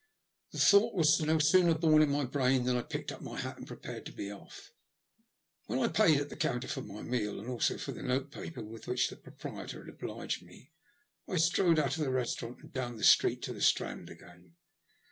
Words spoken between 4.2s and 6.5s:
off. When I paid at the